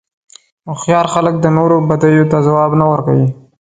هوښیار 0.69 1.05
خلک 1.13 1.35
د 1.39 1.45
نورو 1.57 1.77
بدیو 1.89 2.29
ته 2.31 2.37
ځواب 2.47 2.71
نه 2.81 2.85
ورکوي. 2.91 3.27